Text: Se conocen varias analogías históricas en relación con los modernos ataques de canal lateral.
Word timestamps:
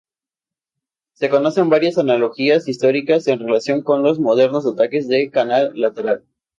Se 1.13 1.29
conocen 1.29 1.69
varias 1.69 1.99
analogías 1.99 2.67
históricas 2.67 3.27
en 3.27 3.37
relación 3.37 3.83
con 3.83 4.01
los 4.01 4.19
modernos 4.19 4.65
ataques 4.65 5.07
de 5.07 5.29
canal 5.29 5.73
lateral. 5.79 6.25